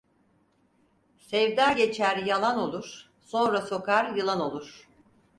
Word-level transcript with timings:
Sevda 1.17 1.71
geçer 1.73 2.17
yalan 2.17 2.57
olur, 2.57 3.09
sonra 3.21 3.61
sokar 3.61 4.15
yılan 4.15 4.41
olur. 4.41 4.89